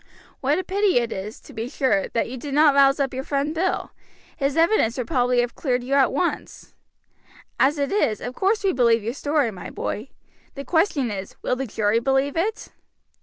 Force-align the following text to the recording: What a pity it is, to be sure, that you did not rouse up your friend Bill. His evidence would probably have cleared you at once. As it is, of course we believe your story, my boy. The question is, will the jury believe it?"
What 0.39 0.57
a 0.57 0.63
pity 0.63 0.97
it 0.97 1.11
is, 1.13 1.39
to 1.41 1.53
be 1.53 1.69
sure, 1.69 2.07
that 2.07 2.27
you 2.27 2.35
did 2.35 2.55
not 2.55 2.73
rouse 2.73 2.99
up 2.99 3.13
your 3.13 3.23
friend 3.23 3.53
Bill. 3.53 3.91
His 4.35 4.57
evidence 4.57 4.97
would 4.97 5.05
probably 5.05 5.41
have 5.41 5.53
cleared 5.53 5.83
you 5.83 5.93
at 5.93 6.11
once. 6.11 6.73
As 7.59 7.77
it 7.77 7.91
is, 7.91 8.19
of 8.19 8.33
course 8.33 8.63
we 8.63 8.73
believe 8.73 9.03
your 9.03 9.13
story, 9.13 9.51
my 9.51 9.69
boy. 9.69 10.09
The 10.55 10.65
question 10.65 11.11
is, 11.11 11.35
will 11.43 11.55
the 11.55 11.67
jury 11.67 11.99
believe 11.99 12.35
it?" 12.35 12.69